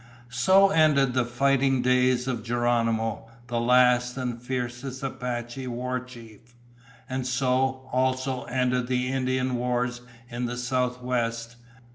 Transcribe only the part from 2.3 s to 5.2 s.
Geronimo, the last and fiercest